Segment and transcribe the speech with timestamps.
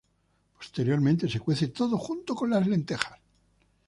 [0.57, 3.19] Posteriormente se cuece todo junto con las lentejas.